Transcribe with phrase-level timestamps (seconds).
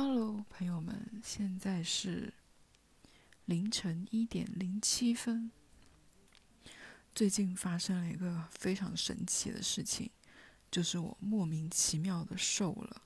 [0.00, 2.32] Hello，朋友们，现在是
[3.46, 5.50] 凌晨一点零七分。
[7.12, 10.08] 最近发生了一个非常神奇的事情，
[10.70, 13.02] 就是我莫名其妙的瘦了。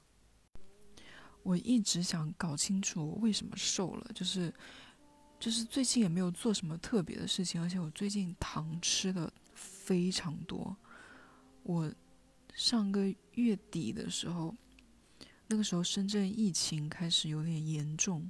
[1.43, 4.53] 我一直想搞清楚我为什么瘦了，就是
[5.41, 10.77] 就是最近也没有做什么特别的事情，而且我最近糖吃的非常多。
[11.63, 11.91] 我
[12.53, 14.55] 上个月底的时候。
[15.53, 18.27] 那个时候深圳疫情开始有点严重，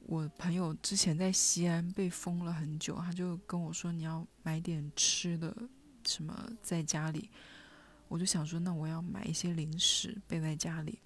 [0.00, 5.56] 我朋友之前在西安被封了很久，他就跟我说你要买点吃的，
[6.04, 7.30] 什么在家里，
[8.08, 10.98] 我就想说那我要买一些零食备在家里，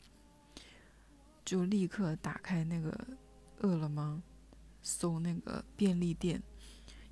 [1.45, 2.99] 就立刻打开那个
[3.59, 4.23] 饿了么，
[4.81, 6.43] 搜那个便利店，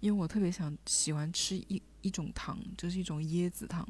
[0.01, 3.87] 因为我特别想喜欢吃一一种糖，就是一种椰子糖，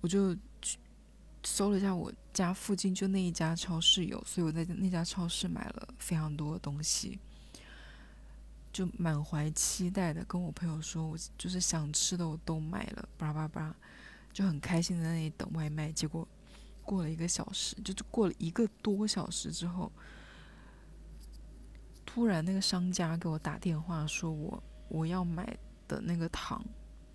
[0.00, 0.76] 我就去。
[1.48, 2.12] 搜了一下，我
[2.44, 7.18] 家附近就那一家超市有，所以我在那家超市买了非常多的东西，
[8.72, 13.74] 就满怀期待的跟我朋友说，我就是想吃的我都买了，叭叭叭，
[14.34, 15.90] 就很开心在那里等外卖。
[15.90, 16.28] 结果
[16.82, 19.90] 过了一个小时，就过了一个多小时之后，
[22.04, 25.56] 突然那个商家给我打电话说，我我要买
[25.88, 26.62] 的那个糖，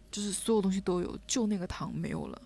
[0.10, 2.42] 就是所有东西都有，就那个糖没有了。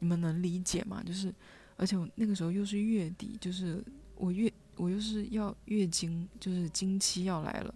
[0.00, 1.02] 你们能理解吗？
[1.04, 1.34] 就是，
[1.78, 3.82] 而且我那个时候又是月底，就是
[4.16, 7.74] 我月我又是要月经，就是经期要来了，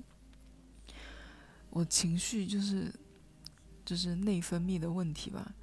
[1.71, 2.93] 我情绪就是
[3.85, 5.55] 就是内分泌的问题吧，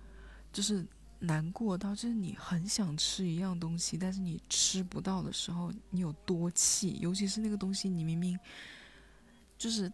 [0.54, 0.86] 就是
[1.20, 6.98] 难过到就是你很想吃一样东西，但是你吃不到的时候，你有多气？
[7.02, 8.40] 尤其是那个东西，你明明
[9.58, 9.92] 就是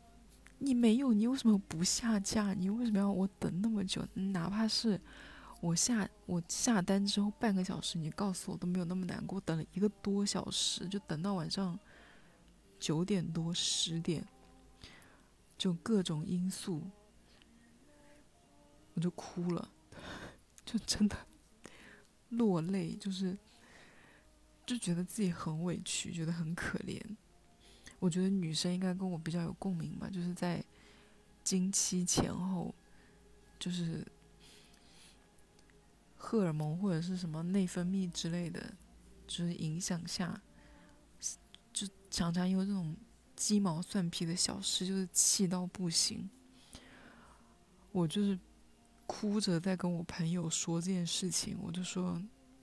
[0.60, 2.54] 你没有，你为什么不下架？
[2.54, 4.08] 你为什么要我等那么久？
[4.14, 5.02] 哪怕是。
[5.66, 9.42] 我下我下单之后半个小时，你告诉我都没有那么难过。
[9.42, 11.80] 等了一个多小时，就等到晚上
[12.80, 14.24] 九点多十点，
[15.58, 16.84] 就各种因素，
[18.94, 19.68] 我就哭了，
[20.64, 21.18] 就真的
[22.30, 23.36] 落泪，就是
[24.68, 27.02] 就觉得自己很委屈，觉得很可怜。
[27.98, 30.64] 我觉得女生应该跟我比较有共鸣吧，就是在
[31.44, 32.76] 经期前后，
[33.58, 34.06] 就是。
[36.26, 38.74] 荷尔蒙或者是什么内分泌之类的，
[39.28, 40.42] 就是影响下，
[41.72, 42.98] 就常常因为这种
[43.36, 46.28] 鸡毛蒜皮的小事，就是气到不行。
[47.92, 48.38] 我就是
[49.06, 52.20] 哭着在跟我朋友说这件事情，我就说，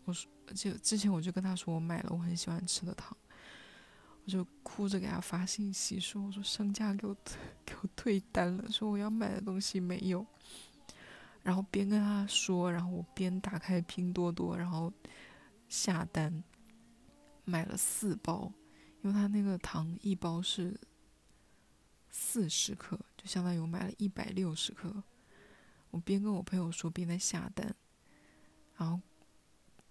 [0.06, 3.16] 我说，就之前我就跟他说我买了我很喜欢吃的糖，
[4.24, 7.16] 我就哭着给他发信息说，我说商家给我
[7.64, 10.26] 给我退单了，说我要买的东西没有。
[11.42, 14.92] 然后边跟他说，然后我边打开拼多多，然后
[15.68, 16.42] 下单
[17.44, 18.52] 买了四包，
[19.00, 20.78] 因为他那个糖一包是
[22.10, 25.02] 四十克，就相当于我买了一百六十克。
[25.90, 27.74] 我边跟我朋友说，边在下单，
[28.76, 29.00] 然后，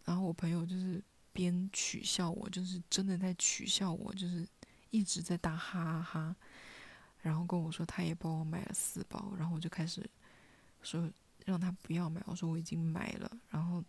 [0.06, 4.47] 然后我朋友就是边取笑我，就是真的在取笑我，就是
[4.89, 6.35] 一直在打哈哈哈，
[7.22, 10.09] 然后跟我说他也帮我买了四包，然后我就开始
[10.81, 11.12] 说。
[11.46, 13.84] 让他不要买，我说我已经买了，然后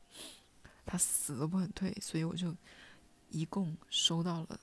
[0.87, 2.55] 他死都不肯退，所以我就
[3.31, 4.61] 一共收到了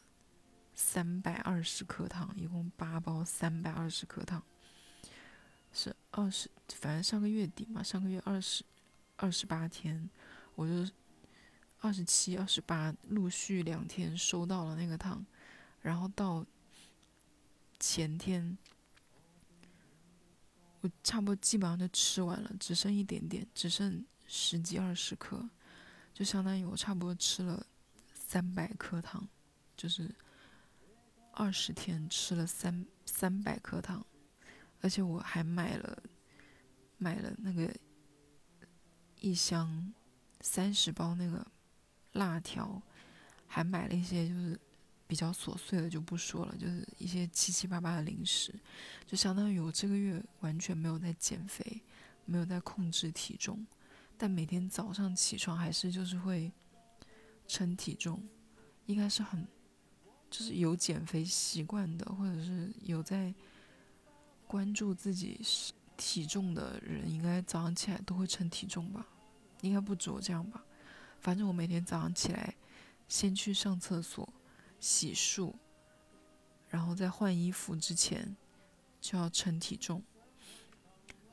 [0.74, 4.44] 三百二十克糖，一共八包三百二十克糖，
[5.72, 8.64] 是二十，反正上个月底嘛，上个月二十
[9.18, 10.10] 二十八天，
[10.56, 10.92] 我就
[11.82, 15.26] 二十七、二十八陆续两天收到了那个糖，
[15.82, 16.46] 然后到
[17.80, 18.58] 前天。
[20.82, 25.50] 我差不多基本上就吃完了，只剩一点点，只剩十几二十克，
[26.14, 27.66] 就相当于我差不多吃了
[28.14, 29.28] 三百克糖，
[29.76, 30.10] 就是
[31.34, 34.06] 二十天吃了三三百克糖，
[34.82, 36.02] 而且我还买了
[36.98, 37.76] 买了那个
[39.20, 39.94] 一箱
[40.42, 41.46] 三十包那个
[42.14, 42.82] 辣条，
[43.48, 44.60] 还买了一些就是。
[45.10, 48.54] 比较琐碎的就不说了，就是一些七七八八的零食，
[49.08, 51.82] 就相当于我这个月完全没有在减肥，
[52.26, 53.66] 没有在控制体重，
[54.20, 56.52] 但每天早上起床还是就是会
[57.48, 58.22] 称体重，
[58.86, 59.48] 应该是很
[60.30, 63.34] 就是有减肥习惯的，或者是有在
[64.46, 65.42] 关注自己
[65.98, 69.04] 体重的人，应该早上起来都会称体重吧？
[69.62, 70.64] 应该不止我这样吧？
[71.20, 72.54] 反正我每天早上起来
[73.08, 74.32] 先去上厕所。
[74.80, 75.54] 洗漱，
[76.70, 78.36] 然后在换衣服之前
[79.02, 80.04] 就要称体重，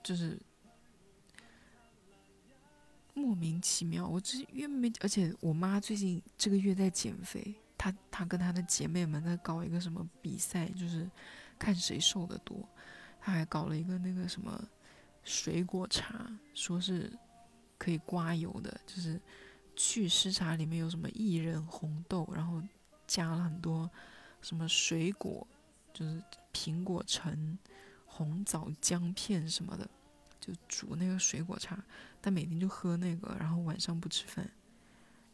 [0.03, 0.41] 就是
[3.15, 4.07] 莫名其妙。
[4.07, 11.11] 我这月没，而且我妈最近这个月在减肥，她她跟她的姐妹们在搞一个什么比赛，就是
[11.59, 12.69] 看谁瘦的多。
[13.21, 14.63] 她还搞了一个那个什么
[15.25, 17.13] 水果茶，说是
[17.79, 19.21] 可以刮油的，就是
[19.75, 22.63] 祛湿茶里面有什么薏仁、红豆，然后
[23.07, 23.91] 加了很多
[24.41, 25.47] 什么水果，
[25.93, 26.23] 就是
[26.53, 27.59] 苹果橙、
[28.05, 29.89] 红枣姜片什么的，
[30.41, 31.83] 就煮那个水果茶。
[32.21, 34.51] 但每天就喝那个，然后晚上不吃饭。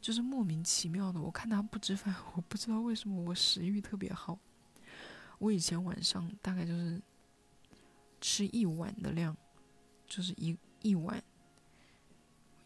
[0.00, 4.38] 就是莫名其妙的，我看他不吃饭，我不知道为什么我食欲特别好。
[5.38, 7.00] 我以前晚上大概就是
[8.20, 9.36] 吃一碗的量，
[10.06, 11.22] 就是一一碗，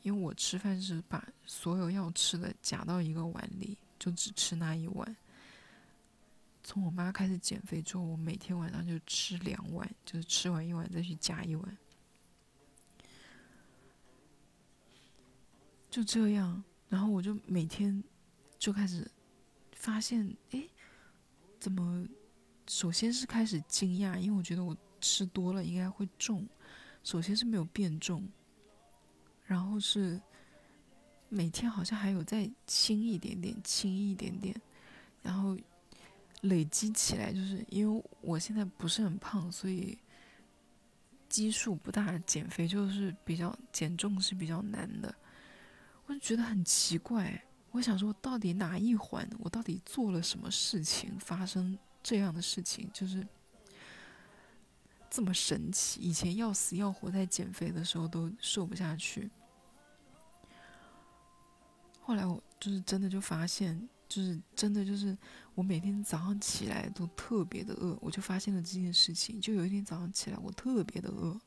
[0.07, 5.17] 因为我吃饭是把所有要吃的夹到一个碗里，就只吃那一碗。
[6.63, 11.79] 从我妈开始减肥之后，我每天晚上就吃两碗，就是吃完一碗再去夹一碗，
[15.91, 16.63] 就这样。
[16.89, 18.01] 然后我就每天
[18.61, 19.11] 就开始
[19.73, 20.69] 发现，哎，
[21.59, 22.07] 怎么？
[22.69, 26.47] 首先是开始惊讶，因为我觉得我吃多了应该会重。
[27.03, 28.29] 首先是没有变重，
[29.47, 30.21] 然后是
[31.29, 34.55] 每天好像还有再轻一点点，轻一点点，
[35.23, 35.57] 然后
[36.43, 39.99] 累积起来，就是因为我现在不是很胖，所以
[41.29, 45.15] 基数不大，减肥就是比较减重是比较难的。
[46.07, 47.43] 我就觉得很奇怪，
[47.73, 53.27] 我想说，到底哪一环，我到底做了什么事情，发生这样的事情，就是
[55.17, 55.99] 这么神奇。
[56.03, 59.31] 以前要死要活在减肥的时候都瘦不下去，
[62.03, 65.17] 后来我就是真的就发现，就是真的就是
[65.55, 69.41] 我每天早上起来都特别的饿，我就发现了这件事情。
[69.41, 71.41] 就有一天早上起来，我特别的饿。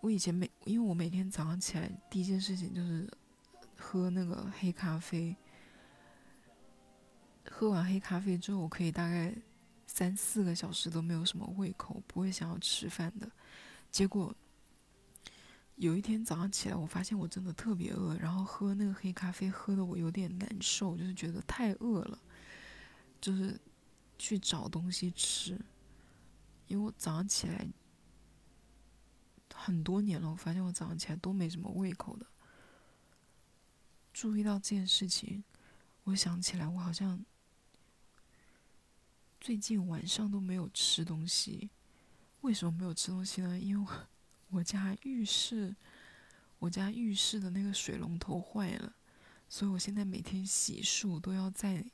[0.00, 3.08] 我以前每因为我每天早上起来第一件事情就是。
[3.82, 5.34] 喝那个黑咖啡，
[7.50, 9.34] 喝完黑咖啡之后，我可以大概
[9.92, 13.28] 三四个小时都没有什么胃口，不会想要吃饭的。
[13.90, 14.32] 结果
[15.74, 22.16] 有一天早上起来，我发现我真的特别饿，然后喝那个黑咖啡喝的我有点难受，就是觉得太饿了，
[23.20, 23.60] 就是
[24.16, 25.60] 去找东西吃。
[26.68, 27.66] 因为我早上起来
[29.52, 32.24] 很多年了，我发现我早上起来都没什么胃口的。
[34.12, 35.42] 注意到这件事情，
[36.04, 37.24] 我想起来，我好像
[39.40, 41.70] 最近晚上都没有吃东西。
[42.42, 43.58] 为什么没有吃东西呢？
[43.58, 44.06] 因为我
[44.50, 45.74] 我家浴室，
[46.58, 48.94] 我家浴室的那个水龙头坏了，
[49.48, 51.84] 所以我现在每天洗漱都要在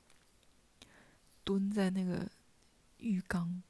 [1.44, 2.28] 蹲在那个
[2.98, 3.62] 浴缸，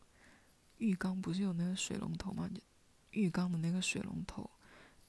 [0.78, 2.48] 浴缸不是有那个水龙头吗？
[3.10, 4.50] 浴缸的那个水龙头，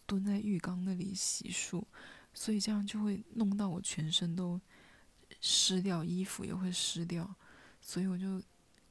[0.05, 1.83] 蹲在浴缸那里洗漱。
[2.33, 4.59] 所以这样就会弄到我全身都
[5.41, 7.35] 湿掉，衣服也会湿掉，
[7.81, 8.41] 所以我就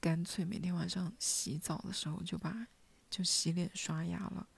[0.06, 2.68] 干脆每天晚上洗澡的时候就把
[3.10, 4.48] 就洗脸刷牙了。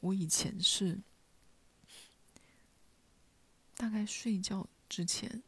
[0.00, 1.00] 我以前是
[3.74, 5.42] 大概睡觉之前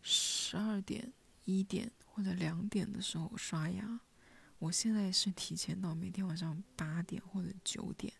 [0.00, 1.12] 十二点、
[1.44, 4.00] 一点或者两点的时候刷牙，
[4.58, 8.10] 我现在是提前到每天晚上八点或者九点。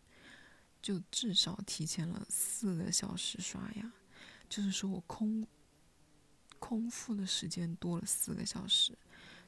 [0.83, 3.91] 就至少提前了四个小时刷牙，
[4.47, 5.47] 就是说我空
[6.59, 8.95] 空腹的时间多了四个小时，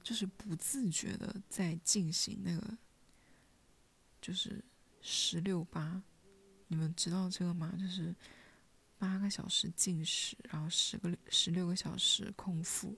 [0.07, 2.77] 就是不自觉的在进行那个，
[4.21, 4.63] 就是
[5.01, 6.01] 十六八，
[6.69, 7.75] 你们知道这个吗？
[7.77, 8.15] 就是
[8.97, 12.95] 八个小时进食，然后十个十六个小时空腹，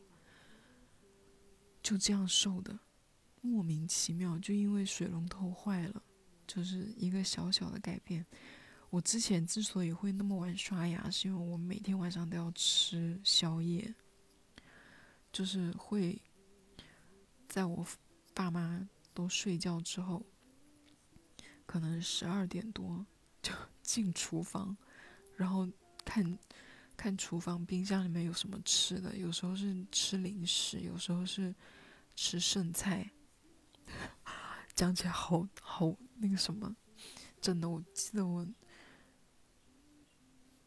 [1.81, 2.77] 就这样瘦的，
[3.41, 6.03] 莫名其妙，就因为水龙头坏了。
[6.45, 8.23] 就是一个小小的改变。
[8.91, 13.95] 我之前之所以会那么晚刷牙，是因为我每天晚上都要吃宵夜，
[15.33, 16.21] 就是会
[17.49, 17.85] 在我
[18.35, 20.23] 爸妈都睡觉之后，
[21.65, 23.03] 可能十二点多
[23.41, 23.51] 就
[23.81, 24.77] 进厨房，
[25.35, 25.67] 然后
[26.05, 26.37] 看
[26.95, 29.17] 看厨房冰箱里面有什么吃的。
[29.17, 31.53] 有时候是吃零食，有时候是
[32.15, 33.09] 吃剩菜。
[34.75, 36.73] 讲起来好好那个什么，
[37.41, 38.47] 真的，我记得我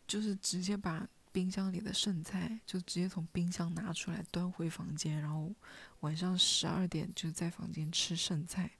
[0.06, 5.52] 就是直接把冰箱里的剩菜就直接从冰箱拿出来端回房间，然后
[6.00, 8.70] 晚上十二点就在房间吃剩菜，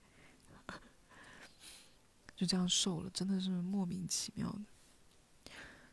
[2.36, 4.60] 就这样瘦了，真的是莫名其妙的。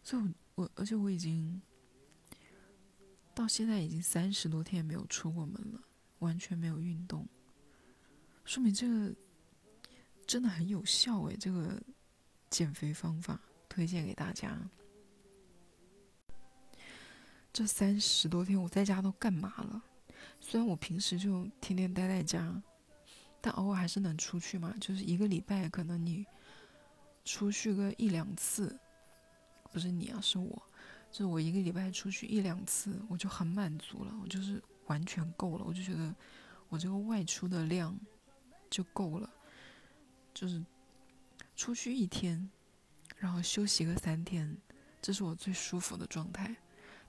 [0.03, 1.61] 所以，我而且我已经
[3.33, 5.81] 到现在已经三十多天没有出过门了，
[6.19, 7.27] 完全没有运动，
[8.45, 9.15] 说明这个。
[10.27, 11.81] 真的很有效诶，这个
[12.51, 14.55] 减肥方法推荐给大家。
[17.59, 19.83] 这三十多天我在家都干嘛了？
[20.39, 22.63] 虽然我平时就天天待在家，
[23.41, 24.73] 但偶尔还是能出去嘛。
[24.79, 26.25] 就是一个礼拜可能你
[27.25, 28.79] 出去个一两次，
[29.73, 30.63] 不是你啊，是我。
[31.11, 35.65] 就是我一个礼拜出去一两次，我就很满足了，我就是完全够了。
[35.67, 36.15] 我就觉得
[36.69, 37.93] 我这个外出的量
[38.69, 39.29] 就够了，
[40.33, 40.63] 就是
[41.57, 42.49] 出去一天，
[43.17, 44.57] 然后休息个三天，
[45.01, 46.55] 这是我最舒服的状态。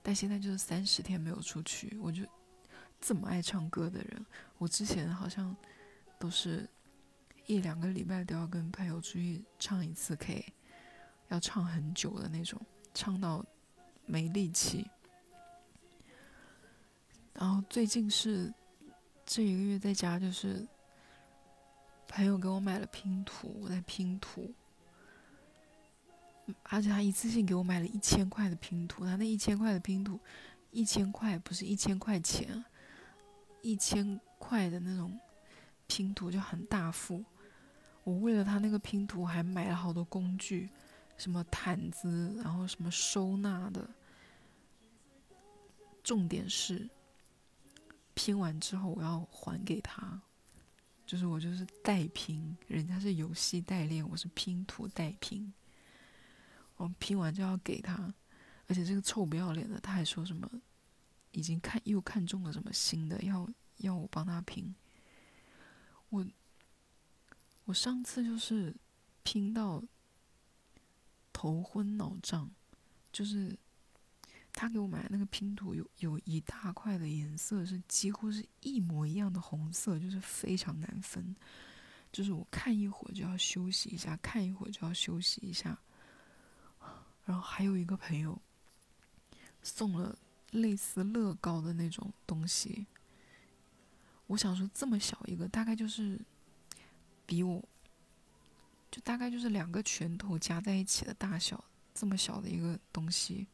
[0.02, 2.23] 但现在就是三十天没有出去，我就
[3.00, 4.26] 这么爱唱歌的人，
[4.59, 5.57] 我之前好像
[6.19, 6.69] 都是
[7.47, 10.52] 一两个礼拜都要跟朋友出去唱一次 K，
[11.28, 12.61] 要唱很久的那种，
[12.95, 13.45] 唱到。
[14.07, 14.90] 没力气，
[17.33, 18.52] 然后最近是
[19.25, 20.66] 这一个月在家，就是
[22.09, 24.52] 朋友给我买了拼图，我在拼图，
[26.64, 30.19] 而且他一次性给我买了一千块的拼图，他那一千块的拼图，
[30.71, 32.64] 一千块不是一千块钱，
[33.62, 35.19] 一千块的那种
[35.87, 37.25] 拼图就很大幅，
[38.04, 40.69] 我为了他那个拼图还买了好多工具，
[41.16, 43.88] 什么毯子，然后什么收纳的。
[46.02, 46.88] 重点是
[48.14, 50.21] 拼完之后我要还给他，
[51.07, 55.52] 就是我就是代拼，人家是游戏代练，我是拼图代拼。
[56.81, 58.13] 我拼完就要给他，
[58.67, 60.51] 而且这个臭不要脸的他还说什么
[61.33, 64.75] 已经看又看中了什么新的，要要我帮他拼。
[66.09, 66.27] 我
[67.65, 68.75] 我上次就是
[69.23, 69.83] 拼到
[71.33, 72.51] 头昏脑胀，
[73.13, 73.57] 就是。
[74.53, 81.35] 他给我买的那个拼图有有一大块的颜色是几乎是一模一样的红色，就是非常难分。
[82.11, 85.79] 就是我看一会儿就要休息一下，看一会儿就要休息一下。
[87.25, 88.41] 然后还有一个朋友
[89.62, 90.19] 送了
[90.50, 92.87] 类似乐高的那种东西，
[94.27, 96.21] 我想说这么小一个，大概就是
[97.27, 97.62] 比我
[98.91, 101.62] 就大概就是两个拳头夹在一起的大小，
[101.95, 103.47] 这么小的一个东西。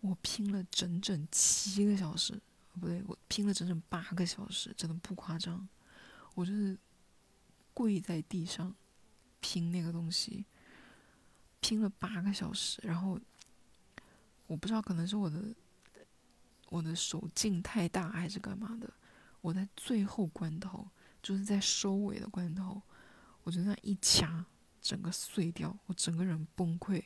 [0.00, 2.40] 我拼了整整七个小时，
[2.80, 5.68] 不对，我拼了整整八个小时，真的不夸张。
[6.34, 6.76] 我就是
[7.72, 8.74] 跪在地上
[9.38, 10.44] 拼那个东西，
[11.62, 12.82] 拼了八个小时。
[12.84, 13.18] 然后
[14.46, 15.42] 我不知道，可能是我的
[16.68, 18.92] 我的手劲太大，还是干嘛的。
[19.40, 20.86] 我在最后关头，
[21.22, 22.82] 就是在收尾的关头，
[23.44, 24.44] 我就那一掐，
[24.80, 27.02] 整个碎掉，我整个人崩溃。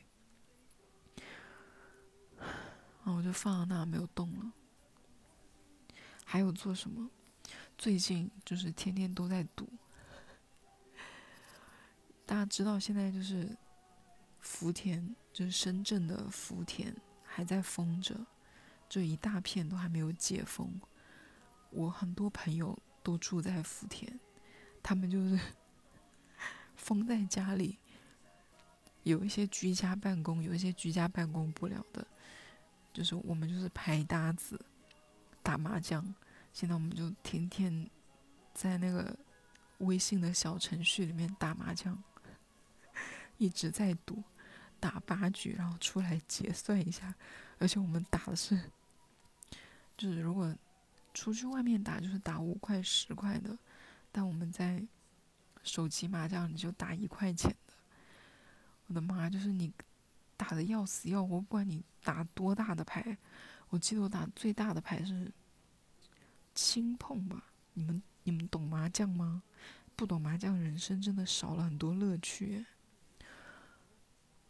[2.37, 4.51] 然后我就放在那没有动了。
[6.25, 7.09] 还有做什么？
[7.77, 9.69] 最近就是天天都在赌。
[12.25, 13.57] 大家知道现在就是
[14.47, 18.25] 福田，就是深圳的福田还在封着，
[18.87, 20.79] 就一大片都还没有解封。
[21.69, 24.17] 我很多朋友都住在福田，
[24.81, 25.37] 他们就是
[26.77, 27.77] 封在家里，
[29.03, 32.07] 有一些居家办公，有一些居家办公不了的。
[32.93, 34.59] 就是我们就是牌搭子，
[35.43, 36.15] 打麻将。
[36.53, 37.87] 现在我们就天天
[38.53, 39.15] 在那个
[39.79, 42.01] 微信的小程序里面打麻将，
[43.37, 44.23] 一直在赌，
[44.79, 47.13] 打八局，然后出来结算一下。
[47.59, 48.71] 而且我们打的是，
[49.97, 50.55] 就是如果
[51.13, 53.57] 出去外面打，就是打五块、十块的，
[54.11, 54.85] 但我们在
[55.63, 57.73] 手机麻将里就打一块钱的。
[58.87, 59.73] 我的妈，就是你。
[60.39, 63.17] 打的要死要活，不管你打多大的牌，
[63.69, 65.31] 我记得我打最大的牌是
[66.53, 67.43] 轻碰吧？
[67.73, 69.41] 你们你们懂麻将吗？
[69.95, 72.63] 不懂麻将，人生真的少了很多乐趣。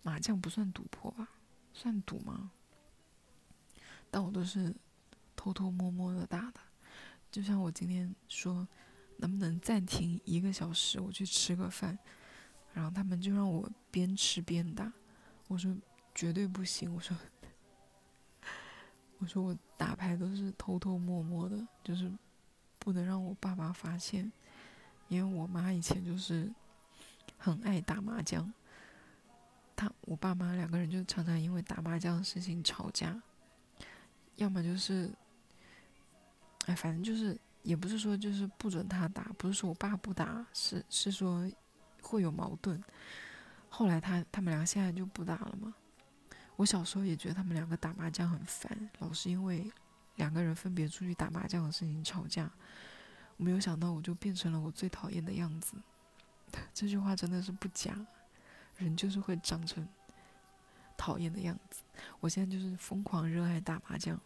[0.07, 1.27] 麻将不算赌博吧？
[1.73, 2.49] 算赌吗？
[4.09, 4.73] 但我都是
[5.35, 6.61] 偷偷摸摸的打的。
[7.29, 8.65] 就像我今天说，
[9.17, 11.99] 能不能暂停一个小时，我去吃个饭，
[12.71, 14.89] 然后他们就让我边吃边打。
[15.49, 15.75] 我说
[16.15, 16.95] 绝对不行！
[16.95, 17.17] 我说，
[19.17, 22.09] 我说我打牌都是偷偷摸摸的，就是
[22.79, 24.31] 不能让我爸妈发现，
[25.09, 26.49] 因为我妈以前就是
[27.37, 28.53] 很爱打麻将，
[30.07, 33.21] 我爸妈两个人就常常因为打麻将的事情吵架，
[34.37, 35.11] 要么就是，
[36.65, 41.45] 哎，反正就是也不是说就是不准他打，不是说我爸不打，是是说
[42.01, 42.81] 会有矛盾。
[43.67, 45.75] 后来他他们俩现在就不打了嘛。
[46.55, 49.69] 我小时候也觉得他们两个打麻将很烦，老是因为
[50.15, 52.49] 两个人分别出去打麻将的事情吵架。
[53.35, 55.75] 我没有想到我就变成了我最讨厌的样子。
[56.73, 57.93] 这句话真的是不假，
[58.77, 59.85] 人就是会长成
[60.97, 61.83] 讨厌的样子。
[62.19, 64.19] 我现在就是疯狂热爱打麻将。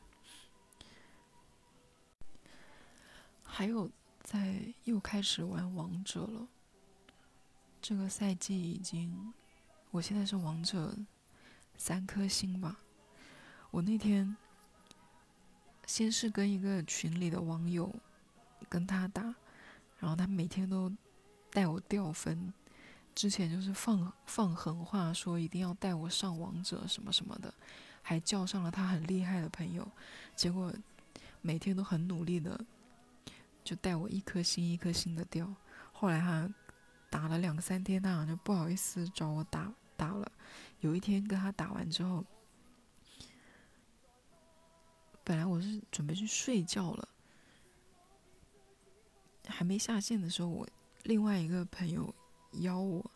[3.43, 3.91] 还有
[4.23, 6.47] 在又开始玩王者了。
[7.81, 9.33] 这个赛季已经
[9.89, 10.95] 我现在是王者
[11.75, 12.79] 三颗星吧。
[13.71, 14.35] 我那天
[15.85, 17.93] 先是跟一个群里的网友
[18.69, 19.21] 跟他打
[19.97, 20.91] 然后他每天都
[21.51, 22.53] 带我掉分
[23.13, 27.53] 之前就是放放狠话，说一定要带我上王者什么什么的，
[28.01, 29.85] 还叫上了他很厉害的朋友，
[30.35, 30.73] 结果
[31.41, 32.59] 每天都很努力的，
[33.63, 35.53] 就带我一颗星一颗星的掉。
[35.91, 36.49] 后来他
[37.09, 40.31] 打了两三天，他好像不好意思找我打打了。
[40.79, 42.25] 有一天跟他打完之后，
[45.23, 47.07] 本来我是准备去睡觉了，
[49.45, 50.67] 还没下线的时候，我
[51.03, 52.15] 另外一个朋友。
[52.53, 53.11] 邀我，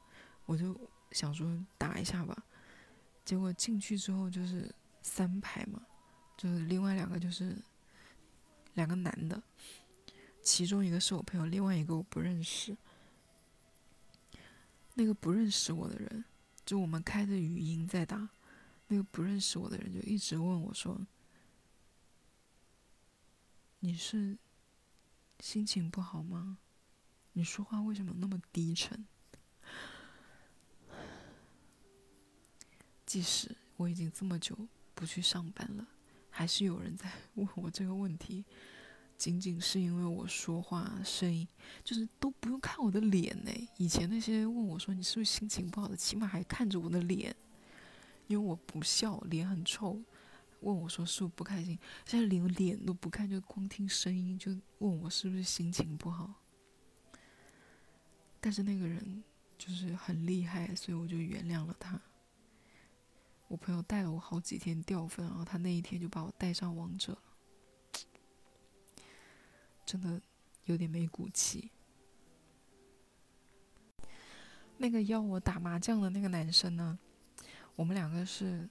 [0.46, 0.80] 我就
[1.12, 2.46] 想说打一下吧，
[3.24, 5.86] 结果进去之后就是三排嘛，
[6.38, 7.58] 就是另外两个就是
[8.74, 9.42] 两个男的，
[10.42, 12.78] 其中一个是我朋友，另外一个我不认识。
[14.98, 16.24] 那个不认识我的人，
[16.66, 18.30] 就我们开着语音在打，
[18.88, 21.06] 那个不认识我的人就一直问我说
[23.80, 24.38] ：“你是
[25.42, 26.60] 心情不好吗？
[27.34, 29.06] 你说话为什么那么低沉？”
[33.06, 34.58] 即使我已经这么久
[34.94, 35.88] 不去上班了，
[36.30, 38.44] 还是有人在问我这个问题。
[39.18, 41.48] 仅仅是因为我说话声音，
[41.86, 43.52] 就是都不用看我的脸呢。
[43.78, 47.34] 以前那些问我说你是不是心情不好的，起码还看着我的脸，
[48.28, 50.04] 因为我不笑，脸很臭。
[50.62, 56.34] 问我说是不是不开心，现在连脸都不看，就光听声音就问我是不是心情不好。
[58.42, 59.24] 但是那个人
[59.58, 62.00] 就是很厉害，所以我就原谅了他。
[63.48, 67.22] 我朋友带了我好几天掉分，然后他那一天就把我带上王者了，
[69.86, 70.22] 真的
[70.66, 71.70] 有点没骨气。
[74.78, 76.98] 那个邀我打麻将的那个男生呢，
[77.76, 78.68] 我们两个是，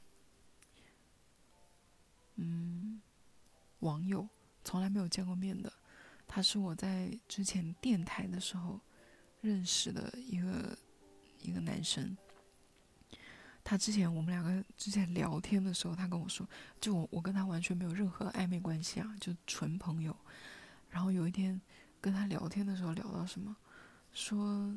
[2.35, 3.01] 嗯，
[3.79, 4.29] 网友，
[4.65, 5.73] 从来没有见过面的。
[6.27, 8.81] 他是我在之前电台的时候
[9.45, 10.77] 认识的一个
[11.43, 12.17] 一个男生。
[13.63, 16.49] 他之前我们两个之前聊天的时候，他跟我说，
[16.81, 20.17] 就我我跟他完全没有任何暧昧关系啊，就纯朋友。
[20.91, 21.61] 然后有一天
[22.01, 23.55] 跟他聊天的时候聊到什么，
[24.13, 24.77] 说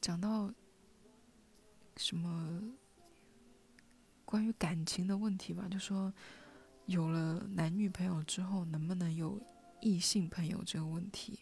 [0.00, 0.52] 讲到
[1.96, 2.62] 什么
[4.24, 6.12] 关于感情的问题吧，就说
[6.86, 9.40] 有了男女朋友之后能不能有
[9.80, 11.38] 异性朋友这个问题，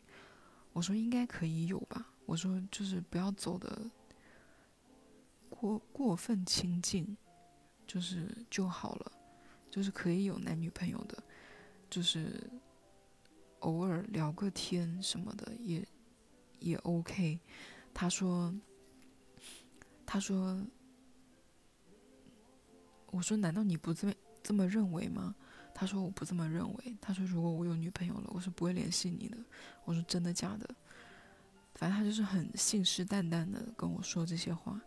[0.78, 3.90] 我说应该可以有吧，我说就是不要走的。
[5.50, 7.16] 过过分亲近，
[7.84, 9.12] 就是就好了，
[9.68, 11.20] 就是可以有男女朋友的，
[11.90, 12.48] 就是
[13.58, 15.84] 偶尔聊个天什么的也
[16.60, 17.40] 也 OK。
[17.92, 18.54] 他说，
[20.06, 20.64] 他说，
[23.10, 24.14] 我说难道你不这么
[24.44, 25.34] 这么认为吗？
[25.78, 26.96] 他说我不这么认为。
[27.00, 29.38] 他说如果我有女朋友了，我是不会联系你的。
[29.84, 30.68] 我说真的假的？
[31.76, 34.80] 反正他就是很信誓旦旦的跟我说这些话。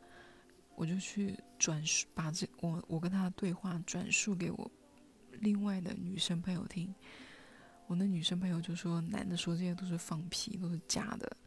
[0.75, 4.71] 我就去转述，把这我我跟他的对话转述给我
[5.31, 6.93] 另外的女生朋友听。
[7.87, 11.37] 我那女生朋友就说，男的说这些都是放屁，都是假的，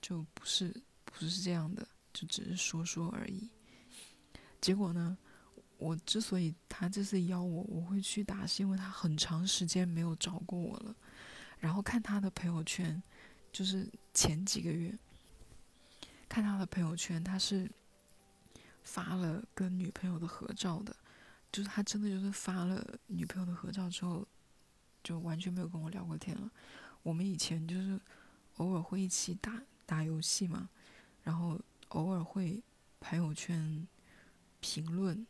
[0.00, 0.74] 就不是
[1.04, 3.50] 不是这样的，就只是说说而已。
[4.60, 5.18] 结果呢，
[5.80, 10.94] 我之所以他这次邀我，我会去打，是因为他很长时间没有找过我了。
[11.58, 13.02] 然后看他的朋友圈，
[13.50, 14.96] 就是前几个月
[16.28, 17.68] 看他的朋友圈，他是。
[18.82, 20.96] 发了跟女朋友的合照的，
[21.52, 24.26] 就是他真的就是发了女朋友的合照之后，
[25.04, 26.50] 就完全没有跟我聊过天了。
[27.02, 28.00] 我们以前就是
[28.56, 30.70] 偶尔会一起打打游戏嘛，
[31.22, 32.60] 然后偶尔会
[32.98, 33.86] 朋友圈
[34.60, 35.24] 评论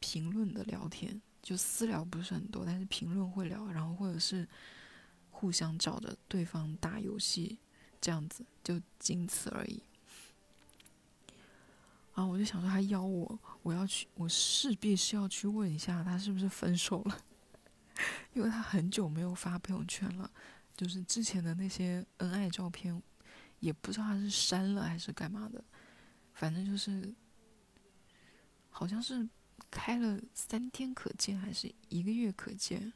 [0.00, 4.48] 评论的聊天，就私聊不是很多，但是评论会聊，然后或者是
[5.30, 7.58] 互相找着对方打游戏
[8.00, 9.82] 这样子，就仅此而已。
[12.14, 17.18] 然后我就想说，他邀我，我要去，我势必是要去问一下他是不是分手了，
[18.34, 20.30] 因为他很久没有发朋友圈了，
[20.76, 23.00] 就是之前的那些恩爱照片，
[23.60, 25.64] 也不知道他是删了还是干嘛的，
[26.34, 27.14] 反正就是
[28.68, 29.26] 好像是
[29.70, 32.92] 开了三天可见还是一个月可见，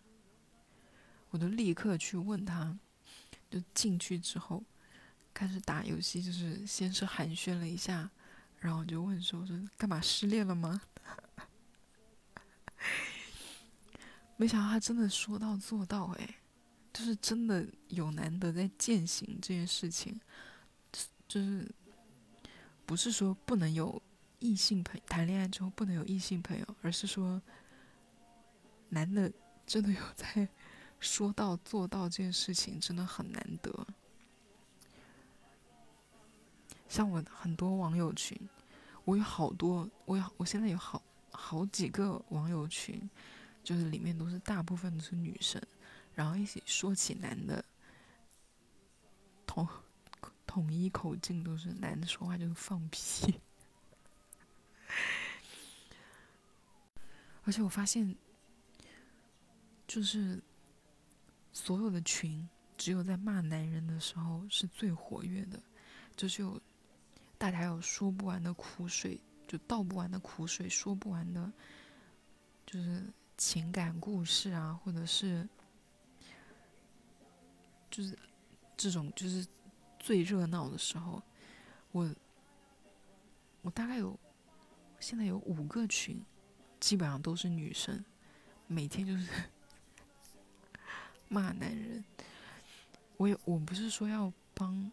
[1.30, 2.78] 我就立刻去问他，
[3.50, 4.62] 就进去之后
[5.32, 8.10] 开始打游戏，就是先是寒暄了一下。
[8.60, 10.80] 然后就问说：“我说干嘛失恋了吗？”
[14.38, 16.36] 没想到他真的说到做到，哎，
[16.90, 20.18] 就是真的有难得在践行这件事情，
[21.28, 21.70] 就是
[22.86, 24.00] 不是说不能有
[24.44, 27.40] 异性朋谈恋爱之后不能有异性朋友，而是说
[28.90, 29.32] 男的
[29.64, 30.46] 真的有在
[31.00, 33.86] 说到做到这件事情，真的很难得。
[36.86, 38.38] 像我很多网友群，
[39.06, 43.08] 我有好多，我有我现在有好好几个网友群，
[43.62, 45.58] 就是里面都是大部分都是女生。
[46.12, 47.64] 然后一起说起男的，
[49.46, 49.66] 统
[50.46, 53.40] 统一口径都是男的说话就是放屁，
[57.44, 58.16] 而且我发现，
[59.86, 60.42] 就是
[61.52, 65.60] 所有的群，只有在骂男人的时候是最活跃的，
[66.16, 66.60] 就是有
[67.38, 71.52] 大家有说不完的苦水，就倒不完的苦水，说不完的，
[72.66, 73.04] 就是
[73.36, 75.48] 情感故事啊，或者是。
[77.90, 78.18] 就是
[78.76, 79.46] 这种，就是
[80.00, 81.22] 最热闹的时候，
[81.92, 82.12] 我
[83.62, 84.18] 我大概有
[84.98, 86.20] 现在有五个群，
[86.84, 88.04] 基本上都是女生，
[88.66, 89.26] 每天就是
[91.28, 92.04] 骂男人。
[93.16, 94.92] 我也我不是说要帮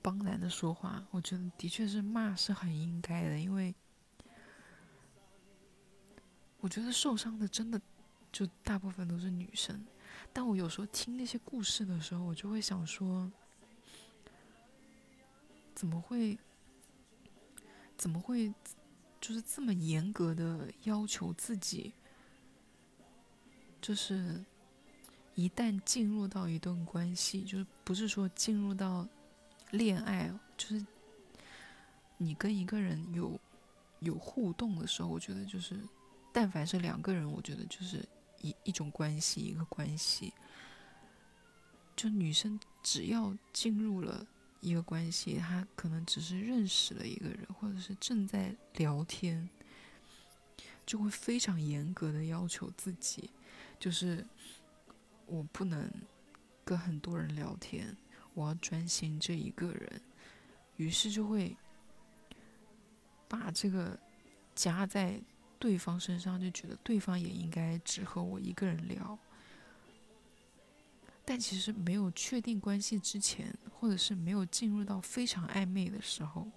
[0.00, 3.74] 帮男的说话，我觉得的确是骂是很应该的，因为
[6.60, 7.78] 我觉得受伤的真的
[8.32, 9.86] 就大部分都是女生。
[10.32, 13.30] 但我有时候听那些故事的时候，我就会想说，
[15.74, 16.38] 怎么会，
[17.94, 18.54] 怎么会，
[19.20, 21.92] 就是这么严格的要求自己，
[23.80, 24.44] 就是
[25.34, 29.06] 一旦进入到一段关系，就是不是说进入到
[29.70, 30.84] 恋爱，就是
[32.16, 33.40] 你跟一个人有
[34.00, 35.78] 有互动的时候，我觉得就是，
[36.32, 38.04] 但凡是两个人，我觉得就是。
[38.42, 40.32] 一一种关系，一个关系，
[41.96, 44.24] 就女生只要进入了
[44.68, 49.48] 一个关系，他可能只是认识了一个人，或者是正在聊天，
[50.84, 53.30] 就会非常严格的要求自己，
[53.78, 54.26] 就是
[55.26, 55.90] 我不能
[56.64, 57.96] 跟很多人聊天，
[58.34, 60.00] 我要专心这一个人，
[60.76, 61.56] 于是就会
[63.28, 63.98] 把这个
[64.54, 65.20] 加在。
[65.58, 69.18] 对方身上就觉得对方也应该只和我一个人聊，
[71.28, 76.48] 但其实没有确定关系之前，或者是没有进入到非常暧昧的时候，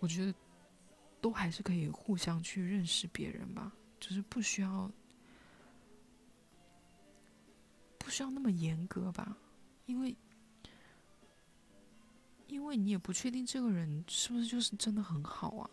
[0.00, 0.34] 我觉得
[1.20, 4.90] 都还是可以互相去认识别人吧，就是不需要
[7.96, 9.38] 不需要那么严格吧，
[9.86, 10.16] 因为
[12.48, 15.70] 因为你也不确定这个人是不是就是真的很好啊。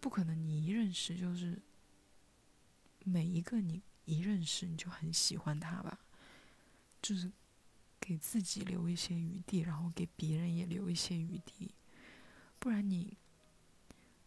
[0.00, 1.60] 不可能，你一认识就是
[3.04, 6.00] 每一个你一认识你就很喜欢他吧？
[7.00, 7.30] 就是
[7.98, 11.74] 给自己留一些余地，然后给别人也留一些余地，
[12.58, 13.16] 不然你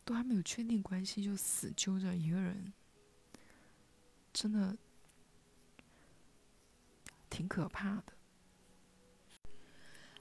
[0.06, 2.74] 都还没有确定关系就死揪着一个人，
[4.32, 4.78] 真的
[7.30, 8.14] 挺可怕的。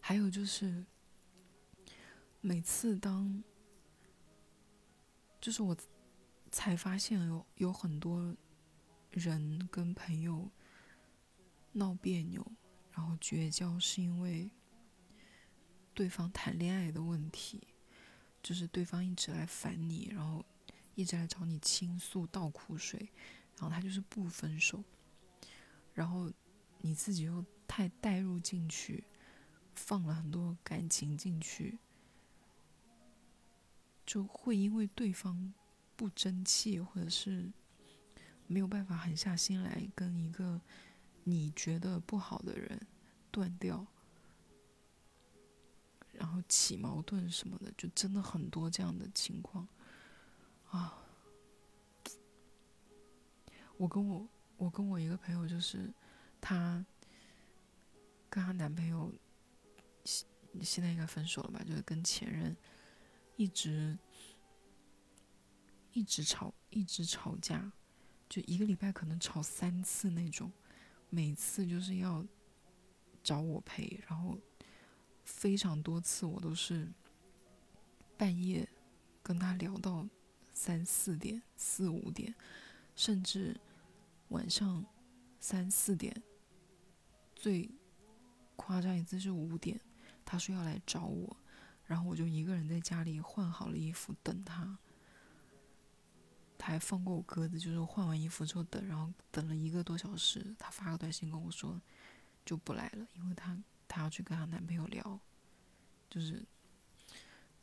[0.01, 0.85] 还有就是
[2.41, 3.43] 每次当。
[5.41, 5.77] 就是我
[6.53, 8.33] 才发现有有很多
[9.11, 10.49] 人跟朋友
[11.73, 12.47] 闹别扭，
[12.93, 14.51] 然后绝交，是因为
[15.95, 17.67] 对方谈恋爱的问题，
[18.43, 20.45] 就是对方一直来烦你，然后
[20.95, 23.11] 一直来找你倾诉倒苦水，
[23.59, 24.83] 然后他就是不分手，
[25.95, 26.31] 然后
[26.81, 29.05] 你自己又太带入进去，
[29.75, 31.79] 放了很多感情进去。
[34.05, 35.55] 就会因为对方
[35.97, 37.51] 不争气，或者是
[38.47, 40.61] 没有办法狠下心来跟一个
[41.25, 42.87] 你觉得不好的人
[43.31, 43.87] 断掉，
[46.13, 49.67] 然后起矛盾什么的，就真的很多这样的情况
[50.71, 50.99] 啊。
[53.77, 55.93] 我跟我我跟我一个朋友，就是
[56.41, 56.85] 她
[58.29, 59.13] 跟她男朋友
[60.05, 60.27] 现
[60.63, 62.57] 现在应该分手了吧，就是跟前任。
[63.37, 63.99] 一直
[65.93, 67.73] 一直吵，一直吵架，
[68.29, 70.53] 就一个礼拜可能吵三次那种，
[71.15, 72.25] 每次就是要
[73.23, 74.39] 找我陪，然后
[75.25, 76.91] 非常多次我都是
[78.17, 78.67] 半夜
[79.23, 80.09] 跟他聊到
[80.55, 82.35] 三四点、四五点，
[82.97, 83.55] 甚至
[84.29, 84.83] 晚上
[85.39, 86.23] 三四点，
[87.37, 87.71] 最
[88.57, 89.79] 夸张一次是五点，
[90.25, 91.37] 他说要来找我。
[91.85, 94.79] 然后我就一个人在家里换好了衣服等他，
[96.65, 101.83] 他还放过我鸽子，就是换完衣服之后等，然后等了一个多小时，他发个短信跟我说
[102.47, 105.19] ：“就不来了，因为她她要去跟她男朋友聊，
[106.09, 106.41] 就是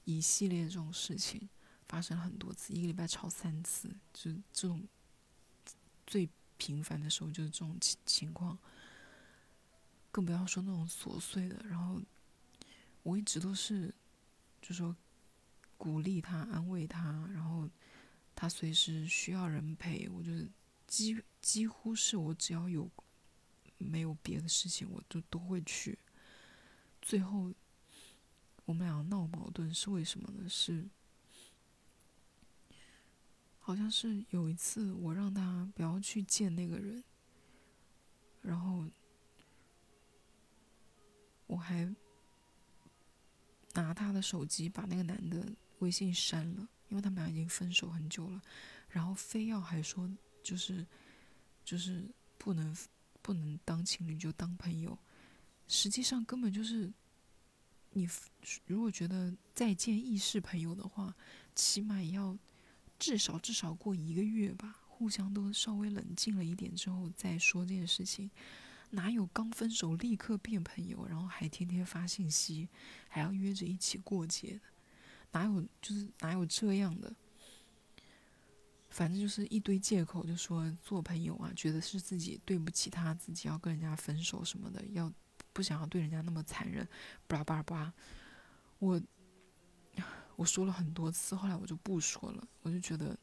[0.04, 1.48] 一系列这种事情
[1.88, 4.84] 发生了很多次，一个礼拜吵三次，就这种
[6.06, 8.58] 最频繁的时候就是这种情情况，
[10.12, 11.56] 更不要说那种琐碎的。
[11.66, 12.02] 然后
[13.04, 13.96] 我一直都是
[14.62, 14.94] 就说
[15.78, 17.70] 鼓励他、安慰他，然后
[18.40, 20.50] 他随时需要人陪，我就是
[20.88, 22.90] 几几乎是我只要有。
[23.82, 25.98] 没有别的事情，我就都会去。
[27.02, 27.54] 最后，
[28.66, 30.50] 我们俩闹矛盾是为什么呢？
[30.50, 30.90] 是，
[33.58, 37.02] 好像是有一次我让他不要去见那个人，
[38.42, 38.86] 然后
[41.48, 41.96] 我还
[43.76, 48.42] 拿他的手机把那个男的微信删了，因为他们俩已经分手很久了，
[48.90, 50.10] 然后非要还说
[50.44, 50.86] 就是
[51.64, 52.04] 就是
[52.38, 52.76] 不能。
[53.22, 54.98] 不能当情侣就当朋友，
[55.68, 56.92] 实际上根本就是，
[57.92, 58.08] 你
[58.66, 61.14] 如果觉得再见亦是朋友的话，
[61.54, 62.36] 起码也要
[62.98, 68.32] 至少至少过一个月吧，互相都稍微冷静了一点之后再说这件事情，
[68.92, 72.70] 哪有刚分手立刻变朋友，然后还天天发信息，
[73.10, 74.62] 还要约着一起过节的，
[75.32, 77.14] 哪有就是哪有这样的？
[78.90, 85.14] 反正就是一堆借口，就说做朋友啊，觉得是自己对不起他，自己要跟人家分手什么的，要
[85.54, 86.88] 不想要对人家那么残忍，
[87.28, 87.94] 巴拉巴拉巴拉。
[88.80, 89.00] 我
[90.36, 93.16] 我说了很多次，后来我就不说了，我就觉得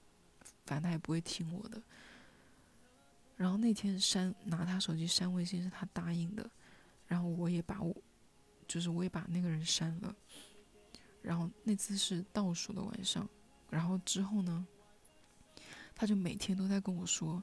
[0.64, 1.82] 反正他也不会听我的。
[3.36, 6.48] 然后那天删拿他手机删微信是他答应的，
[7.06, 7.94] 然后我也把我
[8.68, 10.14] 就是我也把那个人删了。
[11.26, 13.28] 然后那次是倒数的晚上，
[13.68, 14.64] 然后之后呢？
[15.92, 17.42] 他就每天都在跟我说，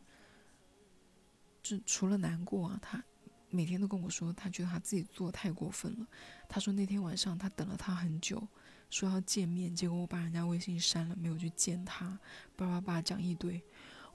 [1.62, 3.04] 就除了难过啊，他
[3.50, 6.08] 每天都跟我说，他觉得他自己做的太过分了。
[6.48, 8.48] 他说那天晚上他等了他很久，
[8.90, 12.18] 说要见面，结果我把人家微信删了，没有去见他，
[12.56, 13.62] 叭叭叭讲一堆。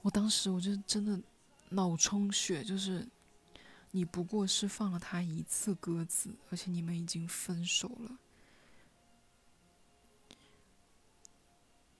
[0.01, 1.21] 我当时我就真的
[1.69, 3.07] 脑充血，就是
[3.91, 8.17] 你不过是放了他一次鸽子，而且你们已经分手了，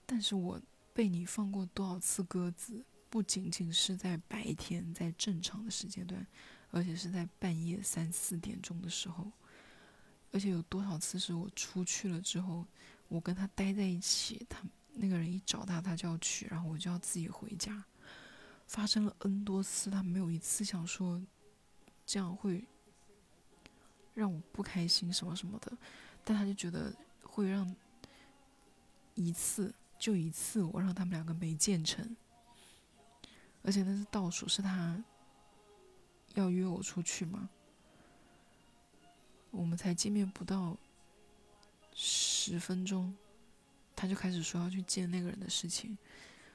[0.09, 0.59] 但是我。
[0.91, 2.83] 被你放过多少次鸽子？
[3.09, 6.27] 不仅仅是在白天，在正常的时间段，
[6.71, 9.31] 而且是在半夜三四点钟的时候，
[10.33, 12.65] 而且有多少次是我出去了之后，
[13.07, 17.81] 我跟他待在一起，他那个人一找他，他就要去，然后我就要自己回家，
[18.67, 21.21] 发生了 N 多次，他没有一次想说
[22.05, 22.65] 这样会
[24.13, 25.71] 让我不开心什么什么的，
[26.25, 26.93] 但他就觉得
[27.23, 27.73] 会让
[29.15, 29.73] 一次。
[29.99, 32.15] 就一次，我让他们两个没见成，
[33.61, 35.03] 而且那是倒数，是他
[36.35, 37.49] 要约我出去嘛。
[39.51, 40.77] 我们才见面不到
[41.93, 43.13] 十分钟，
[43.95, 45.97] 他就开始说要去见那个人的事情。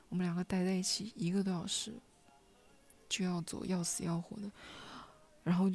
[0.08, 1.92] 我们两个待在一起一个多小时，
[3.08, 4.50] 就要走，要死要活的。
[5.42, 5.70] 然后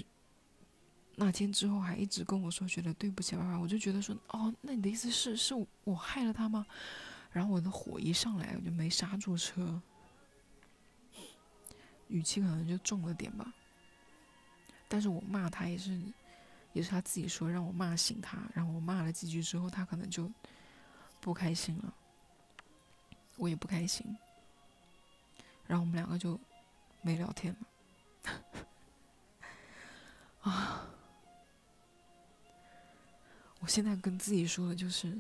[1.16, 5.54] 那天之后还一直跟我说觉得对不起爸爸，我就觉得说哦，那你的意思是是
[5.84, 6.66] 我害了他吗？
[7.32, 9.80] 然后我的火一上来，我就没刹住车，
[12.08, 13.54] 语气可能就重了点吧。
[14.88, 16.02] 但是我骂他也是，
[16.74, 18.40] 也是他自己说让我骂醒他。
[18.56, 20.30] 然后我骂了几句之后，他可能就
[21.22, 21.94] 不开心了，
[23.38, 24.18] 我也不开心。
[25.68, 26.40] 然后我们两个就
[27.04, 27.68] 没聊天了。
[30.52, 30.88] 啊！
[33.60, 35.16] 我现在跟自己说的就是。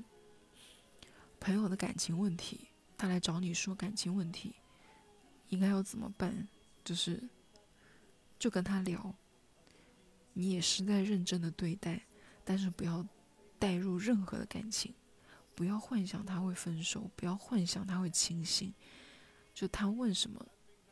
[1.40, 4.56] 朋友的感情问题，他来找你说感情问题，
[5.50, 6.48] 应该要怎么办？
[6.84, 7.22] 就是，
[8.38, 9.16] 就跟他聊。
[10.34, 12.02] 你也是在认真的对待，
[12.46, 13.06] 但是不要
[13.58, 14.94] 带入任何的感情，
[15.56, 18.74] 不要幻想他会分手，不要幻想他会清醒。
[19.54, 20.46] 就他问什么，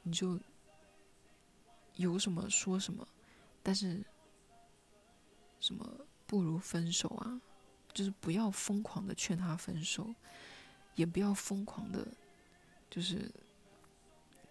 [0.03, 0.39] 你就
[1.95, 3.07] 有什么说什么，
[3.63, 4.03] 但是
[5.59, 7.41] 什么不如分手啊？
[7.97, 10.13] 就是不要疯狂的劝他分手，
[10.93, 12.07] 也不要疯狂的，
[12.91, 13.33] 就是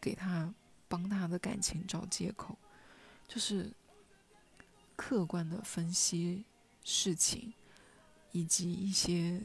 [0.01, 0.53] 给他
[0.89, 2.59] 帮他的感情找借口，
[3.29, 3.73] 就是
[4.97, 6.45] 客观的分析
[6.83, 7.55] 事情，
[8.33, 9.41] 以及一些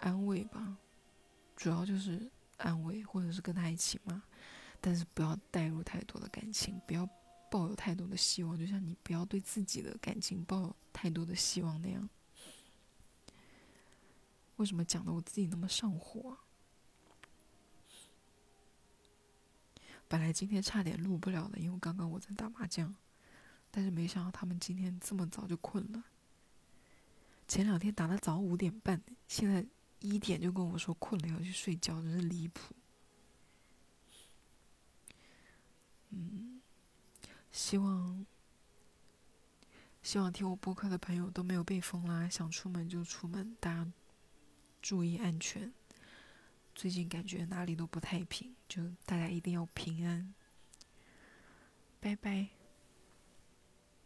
[0.00, 0.76] 安慰吧，
[1.54, 4.20] 主要就是安慰，或者是跟他一起骂，
[4.80, 7.08] 但是不要带入太多的感情，不要
[7.48, 12.08] 抱有太多的希望，就像你不要对自己的感情抱有太多的希望那样。
[14.58, 16.36] 为什么讲的我自己那么上火？
[20.06, 22.94] 本来今天差点录不了的，因为刚刚我在打麻将，
[23.70, 26.02] 但是没想到他们今天这么早就困了。
[27.46, 29.64] 前两天打的早五点半，现在
[30.00, 32.74] 一点就跟我说困了要去睡觉，真是离谱。
[36.10, 36.60] 嗯，
[37.52, 38.26] 希望
[40.02, 43.92] 希望听我播客的朋友都没有被封啦，想出门就出门，大家
[44.80, 45.72] 注意安全。
[46.74, 50.32] 最近感觉哪里都不太平，就大家一定要平安。
[52.00, 52.57] 拜拜。